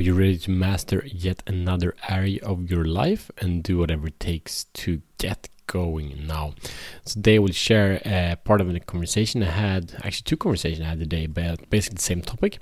Are 0.00 0.02
you 0.02 0.14
ready 0.14 0.38
to 0.38 0.50
master 0.50 1.04
yet 1.04 1.42
another 1.46 1.94
area 2.08 2.42
of 2.42 2.70
your 2.70 2.86
life 2.86 3.30
and 3.36 3.62
do 3.62 3.76
whatever 3.76 4.06
it 4.06 4.18
takes 4.18 4.64
to 4.72 5.02
get 5.18 5.50
going 5.66 6.26
now? 6.26 6.54
So 7.04 7.16
today 7.16 7.34
I 7.34 7.40
will 7.40 7.52
share 7.52 8.00
uh, 8.06 8.36
part 8.36 8.62
of 8.62 8.72
the 8.72 8.80
conversation 8.80 9.42
I 9.42 9.50
had, 9.50 9.94
actually 10.02 10.22
two 10.24 10.38
conversations 10.38 10.80
I 10.80 10.88
had 10.88 11.00
today, 11.00 11.26
but 11.26 11.68
basically 11.68 11.96
the 11.96 12.02
same 12.02 12.22
topic, 12.22 12.60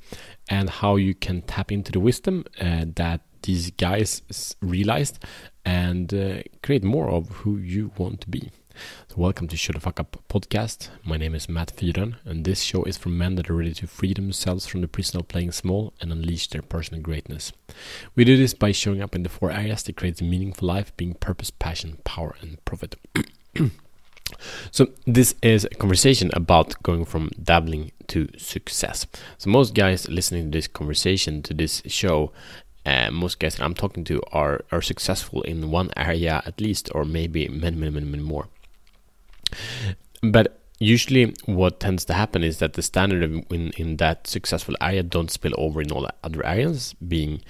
and 0.48 0.69
how 0.69 0.96
you 0.96 1.14
can 1.14 1.43
tap 1.43 1.71
into 1.71 1.93
the 1.93 2.01
wisdom 2.01 2.45
uh, 2.61 2.87
that 2.96 3.21
these 3.45 3.70
guys 3.70 4.20
realized 4.61 5.25
and 5.64 6.12
uh, 6.12 6.43
create 6.64 6.82
more 6.82 7.09
of 7.09 7.29
who 7.29 7.59
you 7.59 7.93
want 7.96 8.20
to 8.23 8.29
be. 8.29 8.50
So 9.08 9.16
welcome 9.16 9.48
to 9.48 9.56
Shut 9.56 9.74
the 9.74 9.80
Fuck 9.80 10.00
Up 10.00 10.16
podcast. 10.29 10.88
My 11.04 11.16
name 11.16 11.34
is 11.34 11.48
Matt 11.48 11.74
Fyren, 11.77 12.16
and 12.24 12.45
this 12.45 12.62
show 12.62 12.84
is 12.84 12.96
for 12.96 13.08
men 13.08 13.34
that 13.36 13.50
are 13.50 13.54
ready 13.54 13.74
to 13.74 13.86
free 13.86 14.14
themselves 14.14 14.66
from 14.66 14.80
the 14.80 14.88
prison 14.88 15.18
of 15.18 15.28
playing 15.28 15.52
small 15.52 15.92
and 16.00 16.12
unleash 16.12 16.48
their 16.48 16.62
personal 16.62 17.02
greatness. 17.02 17.52
We 18.14 18.24
do 18.24 18.36
this 18.36 18.54
by 18.54 18.72
showing 18.72 19.02
up 19.02 19.14
in 19.14 19.22
the 19.22 19.28
four 19.28 19.50
areas 19.50 19.83
that 19.84 19.96
create 19.96 20.20
a 20.20 20.24
meaningful 20.24 20.69
life, 20.69 20.96
being 20.96 21.14
purpose, 21.14 21.50
passion, 21.50 21.98
power, 22.05 22.36
and 22.41 22.64
profit. 22.64 22.96
So 24.70 24.88
this 25.06 25.34
is 25.42 25.64
a 25.64 25.74
conversation 25.74 26.30
about 26.34 26.83
going 26.83 27.05
from 27.05 27.30
dabbling 27.42 27.92
to 28.08 28.28
success. 28.36 29.06
So 29.38 29.50
most 29.50 29.74
guys 29.74 30.08
listening 30.08 30.50
to 30.50 30.58
this 30.58 30.69
conversation 30.69 31.42
to 31.45 31.55
this 31.55 31.83
show, 31.86 32.33
uh, 32.84 33.10
most 33.10 33.38
guys 33.38 33.56
that 33.56 33.64
I'm 33.64 33.74
talking 33.74 34.05
to 34.05 34.20
are 34.33 34.64
are 34.70 34.83
successful 34.83 35.42
in 35.42 35.70
one 35.70 35.91
area 35.97 36.42
at 36.47 36.60
least, 36.60 36.91
or 36.95 37.05
maybe 37.05 37.48
many 37.48 37.77
many 37.77 37.91
many, 37.91 38.06
many 38.06 38.22
more. 38.22 38.48
But 40.23 40.61
usually, 40.79 41.34
what 41.47 41.80
tends 41.80 42.05
to 42.06 42.15
happen 42.15 42.43
is 42.43 42.59
that 42.59 42.75
the 42.75 42.83
standard 42.83 43.23
in, 43.51 43.70
in 43.77 43.97
that 43.97 44.27
successful 44.27 44.75
area 44.80 45.02
don't 45.02 45.30
spill 45.30 45.55
over 45.56 45.80
in 45.80 45.93
all 45.93 46.09
other 46.23 46.45
areas, 46.45 46.95
being 46.95 47.43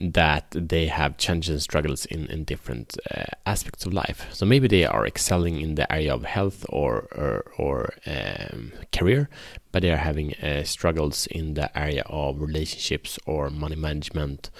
that 0.00 0.46
they 0.52 0.86
have 0.86 1.16
challenges 1.16 1.48
and 1.50 1.62
struggles 1.62 2.04
in, 2.06 2.26
in 2.26 2.44
different 2.44 2.96
uh, 3.10 3.24
aspects 3.46 3.84
of 3.84 3.92
life. 3.92 4.26
So 4.32 4.46
maybe 4.46 4.68
they 4.68 4.84
are 4.84 5.06
excelling 5.06 5.60
in 5.60 5.74
the 5.74 5.90
area 5.92 6.14
of 6.14 6.24
health 6.24 6.64
or 6.68 7.08
or, 7.12 7.52
or 7.58 7.94
um, 8.06 8.72
career, 8.92 9.28
but 9.72 9.82
they 9.82 9.90
are 9.90 9.96
having 9.96 10.34
uh, 10.34 10.64
struggles 10.64 11.26
in 11.26 11.54
the 11.54 11.76
area 11.76 12.02
of 12.06 12.40
relationships 12.40 13.18
or 13.26 13.50
money 13.50 13.76
management 13.76 14.50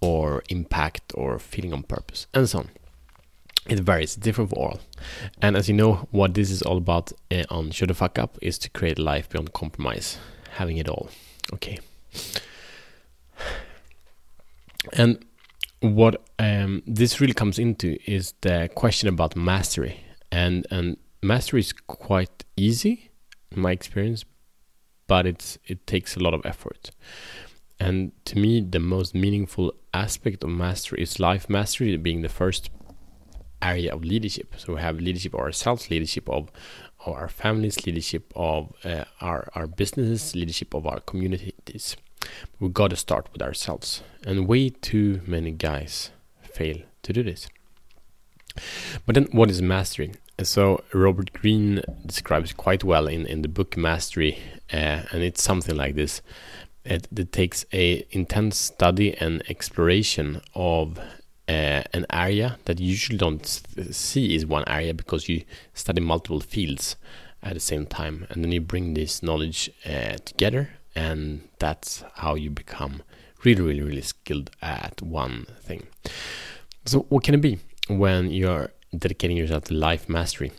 or 0.00 0.42
impact 0.48 1.12
or 1.14 1.38
feeling 1.38 1.72
on 1.72 1.82
purpose 1.82 2.26
and 2.34 2.48
so 2.48 2.58
on 2.58 2.70
it 3.68 3.80
varies 3.80 4.14
different 4.16 4.50
for 4.50 4.56
all. 4.56 4.80
And 5.40 5.56
as 5.56 5.68
you 5.68 5.74
know 5.74 6.08
what 6.10 6.34
this 6.34 6.50
is 6.50 6.62
all 6.62 6.76
about 6.76 7.12
uh, 7.30 7.44
on 7.50 7.70
Shut 7.70 7.88
the 7.88 7.94
Fuck 7.94 8.18
Up 8.18 8.38
is 8.42 8.58
to 8.58 8.70
create 8.70 8.98
life 8.98 9.28
beyond 9.28 9.52
compromise 9.52 10.18
having 10.52 10.76
it 10.76 10.88
all. 10.88 11.08
Okay. 11.52 11.78
And 14.92 15.24
what 15.80 16.22
um, 16.38 16.82
this 16.86 17.20
really 17.20 17.34
comes 17.34 17.58
into 17.58 17.98
is 18.10 18.34
the 18.42 18.70
question 18.74 19.08
about 19.08 19.36
mastery. 19.36 20.00
And 20.30 20.66
and 20.70 20.96
mastery 21.22 21.60
is 21.60 21.72
quite 21.72 22.44
easy 22.56 23.10
in 23.50 23.62
my 23.62 23.70
experience 23.72 24.24
but 25.06 25.26
it's 25.26 25.58
it 25.66 25.86
takes 25.86 26.16
a 26.16 26.20
lot 26.20 26.34
of 26.34 26.44
effort. 26.44 26.90
And 27.80 28.12
to 28.26 28.38
me 28.38 28.60
the 28.60 28.78
most 28.78 29.14
meaningful 29.14 29.74
aspect 29.92 30.44
of 30.44 30.50
mastery 30.50 31.02
is 31.02 31.20
life 31.20 31.48
mastery 31.48 31.96
being 31.96 32.22
the 32.22 32.28
first 32.28 32.70
area 33.64 33.94
of 33.94 34.04
leadership. 34.04 34.54
So 34.56 34.74
we 34.74 34.80
have 34.80 35.00
leadership 35.00 35.34
of 35.34 35.40
ourselves, 35.40 35.90
leadership 35.90 36.28
of, 36.28 36.50
of 37.06 37.14
our 37.14 37.28
families, 37.28 37.86
leadership 37.86 38.32
of 38.36 38.72
uh, 38.84 39.04
our 39.20 39.48
our 39.54 39.66
businesses, 39.66 40.34
leadership 40.34 40.74
of 40.74 40.86
our 40.86 41.00
communities. 41.00 41.96
We 42.60 42.68
got 42.68 42.90
to 42.90 42.96
start 42.96 43.28
with 43.32 43.42
ourselves, 43.42 44.02
and 44.26 44.48
way 44.48 44.70
too 44.70 45.20
many 45.26 45.50
guys 45.50 46.10
fail 46.42 46.78
to 47.02 47.12
do 47.12 47.22
this. 47.22 47.48
But 49.06 49.14
then, 49.14 49.28
what 49.32 49.50
is 49.50 49.60
mastery? 49.60 50.12
So 50.42 50.82
Robert 50.92 51.32
Greene 51.32 51.82
describes 52.06 52.52
quite 52.52 52.82
well 52.82 53.06
in, 53.06 53.24
in 53.26 53.42
the 53.42 53.48
book 53.48 53.76
Mastery, 53.76 54.38
uh, 54.72 55.02
and 55.12 55.22
it's 55.22 55.42
something 55.42 55.76
like 55.76 55.94
this. 55.94 56.22
It, 56.84 57.06
it 57.16 57.32
takes 57.32 57.64
a 57.72 58.04
intense 58.10 58.58
study 58.58 59.16
and 59.16 59.42
exploration 59.48 60.42
of 60.54 60.98
uh, 61.48 61.82
an 61.92 62.06
area 62.10 62.58
that 62.64 62.80
you 62.80 62.88
usually 62.88 63.18
don't 63.18 63.44
see 63.90 64.34
is 64.34 64.46
one 64.46 64.64
area 64.66 64.94
because 64.94 65.28
you 65.28 65.44
study 65.74 66.00
multiple 66.00 66.40
fields 66.40 66.96
at 67.42 67.54
the 67.54 67.60
same 67.60 67.86
time 67.86 68.26
and 68.30 68.42
then 68.42 68.52
you 68.52 68.60
bring 68.60 68.94
this 68.94 69.22
knowledge 69.22 69.70
uh, 69.86 70.16
together 70.24 70.70
and 70.94 71.46
that's 71.58 72.04
how 72.14 72.34
you 72.34 72.50
become 72.50 73.02
really 73.44 73.60
really 73.60 73.82
really 73.82 74.00
skilled 74.00 74.50
at 74.62 75.02
one 75.02 75.46
thing. 75.60 75.86
So 76.86 77.00
what 77.08 77.24
can 77.24 77.34
it 77.34 77.40
be 77.40 77.58
when 77.88 78.30
you're 78.30 78.70
dedicating 78.96 79.36
yourself 79.36 79.64
to 79.64 79.74
life 79.74 80.08
mastery? 80.08 80.52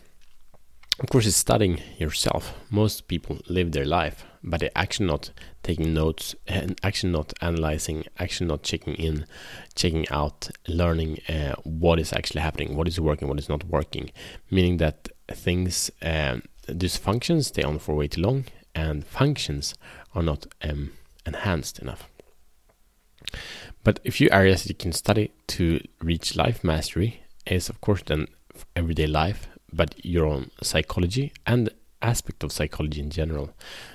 Of 1.00 1.10
course 1.10 1.26
it's 1.26 1.36
studying 1.36 1.80
yourself. 1.98 2.54
Most 2.70 3.08
people 3.08 3.38
live 3.48 3.72
their 3.72 3.84
life 3.84 4.24
but 4.46 4.60
they're 4.60 4.70
actually 4.76 5.06
not 5.06 5.30
taking 5.62 5.92
notes 5.92 6.34
and 6.46 6.78
actually 6.82 7.12
not 7.12 7.32
analyzing 7.42 8.04
actually 8.18 8.46
not 8.46 8.62
checking 8.62 8.94
in 8.94 9.26
checking 9.74 10.08
out 10.10 10.48
learning 10.68 11.18
uh, 11.28 11.54
what 11.64 11.98
is 11.98 12.12
actually 12.12 12.40
happening 12.40 12.76
what 12.76 12.86
is 12.86 13.00
working 13.00 13.28
what 13.28 13.38
is 13.38 13.48
not 13.48 13.64
working. 13.64 14.10
Meaning 14.50 14.76
that 14.78 15.08
things 15.28 15.90
um, 16.00 16.42
these 16.68 16.96
functions 16.96 17.48
stay 17.48 17.62
on 17.62 17.78
for 17.78 17.94
way 17.94 18.08
too 18.08 18.20
long 18.20 18.44
and 18.74 19.04
functions 19.04 19.74
are 20.14 20.22
not 20.22 20.46
um, 20.62 20.92
enhanced 21.26 21.80
enough. 21.80 22.08
But 23.82 24.00
a 24.04 24.10
few 24.10 24.28
areas 24.30 24.62
that 24.62 24.68
you 24.68 24.74
can 24.76 24.92
study 24.92 25.32
to 25.48 25.80
reach 26.00 26.36
life 26.36 26.62
mastery 26.62 27.22
is 27.46 27.68
of 27.68 27.80
course 27.80 28.02
then 28.06 28.28
everyday 28.74 29.06
life 29.06 29.48
but 29.72 29.94
your 30.04 30.26
own 30.26 30.50
psychology 30.62 31.32
and 31.46 31.70
aspect 32.02 32.44
of 32.44 32.52
psychology 32.52 33.00
in 33.00 33.10
general. 33.10 33.50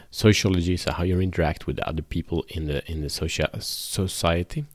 Sociology 0.10 0.74
is 0.74 0.86
how 0.86 1.04
you 1.04 1.20
interact 1.20 1.68
with 1.68 1.80
other 1.80 2.02
people 2.02 2.46
in 2.50 2.66
the 2.66 2.90
in 2.92 3.02
the 3.02 3.10
social 3.10 3.48
society. 3.60 4.66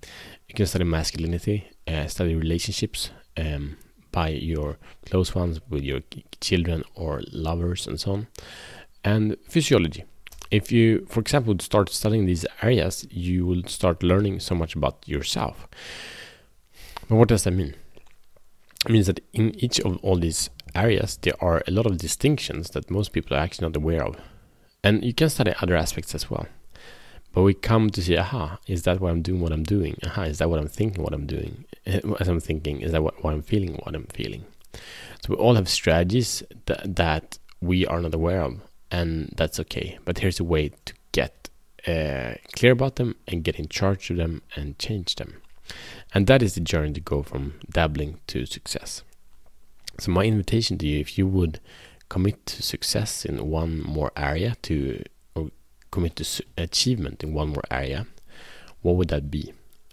You 0.48 0.54
can 0.54 0.66
study 0.66 0.84
masculinity, 0.84 1.68
uh, 1.86 2.06
study 2.06 2.34
relationships 2.34 3.10
um, 3.36 3.76
by 4.12 4.28
your 4.28 4.78
close 5.04 5.34
ones, 5.34 5.60
with 5.68 5.82
your 5.82 6.00
children 6.40 6.84
or 6.94 7.22
lovers, 7.32 7.86
and 7.86 8.00
so 8.00 8.12
on. 8.12 8.26
And 9.04 9.36
physiology. 9.48 10.04
If 10.50 10.70
you, 10.70 11.06
for 11.10 11.20
example, 11.20 11.50
would 11.50 11.62
start 11.62 11.90
studying 11.90 12.26
these 12.26 12.46
areas, 12.62 13.06
you 13.10 13.44
will 13.44 13.64
start 13.66 14.02
learning 14.02 14.40
so 14.40 14.54
much 14.54 14.76
about 14.76 15.06
yourself. 15.06 15.66
But 17.08 17.16
what 17.16 17.28
does 17.28 17.44
that 17.44 17.50
mean? 17.50 17.74
It 18.86 18.92
means 18.92 19.06
that 19.06 19.20
in 19.32 19.54
each 19.56 19.80
of 19.80 19.96
all 20.04 20.16
these 20.16 20.50
areas, 20.76 21.18
there 21.22 21.34
are 21.40 21.62
a 21.66 21.70
lot 21.70 21.86
of 21.86 21.98
distinctions 21.98 22.70
that 22.70 22.90
most 22.90 23.12
people 23.12 23.36
are 23.36 23.40
actually 23.40 23.68
not 23.68 23.76
aware 23.76 24.04
of. 24.04 24.16
And 24.84 25.04
you 25.04 25.14
can 25.14 25.30
study 25.30 25.52
other 25.60 25.76
aspects 25.76 26.14
as 26.14 26.30
well. 26.30 26.46
But 27.32 27.42
we 27.42 27.54
come 27.54 27.90
to 27.90 28.02
see, 28.02 28.16
aha, 28.16 28.58
is 28.66 28.84
that 28.84 29.00
why 29.00 29.10
I'm 29.10 29.20
doing 29.20 29.40
what 29.40 29.52
I'm 29.52 29.62
doing? 29.62 29.98
Aha, 30.04 30.22
is 30.22 30.38
that 30.38 30.48
what 30.48 30.58
I'm 30.58 30.68
thinking, 30.68 31.02
what 31.02 31.12
I'm 31.12 31.26
doing? 31.26 31.64
As 31.84 32.28
I'm 32.28 32.40
thinking, 32.40 32.80
is 32.80 32.92
that 32.92 33.02
what, 33.02 33.22
what 33.22 33.34
I'm 33.34 33.42
feeling, 33.42 33.74
what 33.82 33.94
I'm 33.94 34.06
feeling? 34.06 34.44
So 34.72 35.30
we 35.30 35.36
all 35.36 35.54
have 35.54 35.68
strategies 35.68 36.42
that, 36.66 36.96
that 36.96 37.38
we 37.60 37.86
are 37.86 38.00
not 38.00 38.14
aware 38.14 38.40
of, 38.40 38.60
and 38.90 39.34
that's 39.36 39.60
okay. 39.60 39.98
But 40.04 40.18
here's 40.18 40.40
a 40.40 40.44
way 40.44 40.70
to 40.86 40.94
get 41.12 41.50
uh, 41.86 42.34
clear 42.54 42.72
about 42.72 42.96
them 42.96 43.16
and 43.28 43.44
get 43.44 43.56
in 43.56 43.68
charge 43.68 44.10
of 44.10 44.16
them 44.16 44.42
and 44.54 44.78
change 44.78 45.16
them. 45.16 45.42
And 46.14 46.26
that 46.28 46.42
is 46.42 46.54
the 46.54 46.60
journey 46.60 46.92
to 46.92 47.00
go 47.00 47.22
from 47.22 47.54
dabbling 47.70 48.20
to 48.28 48.46
success. 48.46 49.02
So 49.98 50.12
my 50.12 50.24
invitation 50.24 50.78
to 50.78 50.86
you, 50.86 51.00
if 51.00 51.16
you 51.18 51.26
would 51.26 51.60
commit 52.08 52.44
to 52.46 52.62
success 52.62 53.24
in 53.24 53.48
one 53.48 53.80
more 53.82 54.12
area, 54.16 54.56
to 54.62 55.02
or 55.34 55.50
commit 55.90 56.16
to 56.16 56.44
achievement 56.58 57.22
in 57.24 57.32
one 57.32 57.48
more 57.48 57.64
area, 57.70 58.06
what 58.82 58.96
would 58.96 59.08
that 59.08 59.30
be? 59.30 59.52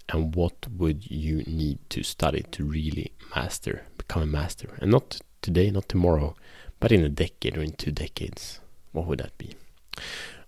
And 0.09 0.35
what 0.35 0.67
would 0.69 1.09
you 1.09 1.43
need 1.47 1.79
to 1.89 2.03
study 2.03 2.43
to 2.51 2.65
really 2.65 3.13
master, 3.35 3.83
become 3.97 4.21
a 4.21 4.27
master? 4.27 4.77
And 4.79 4.91
not 4.91 5.21
today, 5.41 5.71
not 5.71 5.87
tomorrow, 5.87 6.35
but 6.79 6.91
in 6.91 7.03
a 7.03 7.09
decade 7.09 7.57
or 7.57 7.61
in 7.61 7.71
two 7.71 7.91
decades. 7.91 8.59
What 8.91 9.07
would 9.07 9.19
that 9.19 9.37
be? 9.37 9.55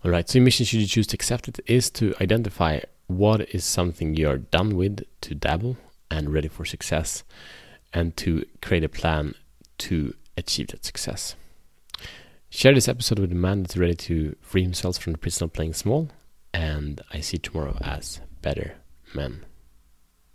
All 0.04 0.12
right, 0.12 0.28
so 0.30 0.38
your 0.38 0.46
mission, 0.46 0.66
should 0.66 0.82
you 0.82 0.88
choose 0.88 1.08
to 1.08 1.16
accept 1.16 1.48
it, 1.48 1.60
is 1.66 1.90
to 1.92 2.14
identify 2.22 2.82
what 3.08 3.50
is 3.56 3.64
something 3.64 4.14
you're 4.14 4.38
done 4.38 4.76
with 4.76 5.04
to 5.22 5.34
dabble 5.34 5.78
and 6.12 6.34
ready 6.34 6.48
for 6.48 6.66
success, 6.66 7.24
and 7.94 8.16
to 8.18 8.46
create 8.62 8.84
a 8.84 8.90
plan 8.90 9.34
to 9.80 10.14
achieve 10.38 10.68
that 10.68 10.86
success. 10.86 11.36
Share 12.50 12.74
this 12.74 12.88
episode 12.88 13.20
with 13.20 13.32
a 13.32 13.36
man 13.36 13.64
that's 13.64 13.78
ready 13.78 13.96
to 13.96 14.36
free 14.42 14.64
himself 14.64 14.98
from 14.98 15.14
the 15.14 15.20
prison 15.20 15.46
of 15.46 15.54
playing 15.54 15.74
small, 15.74 16.10
and 16.54 17.02
I 17.12 17.20
see 17.20 17.38
tomorrow 17.38 17.78
as 17.82 18.22
better 18.42 18.76
men. 19.14 19.46